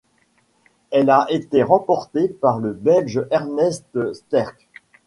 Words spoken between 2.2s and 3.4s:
par le Belge